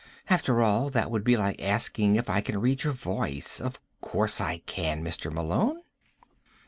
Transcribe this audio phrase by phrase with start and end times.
[0.31, 3.61] After all, that would be like asking if I can read your voice.
[3.63, 5.31] Of course I can, Mr.
[5.31, 5.83] Malone."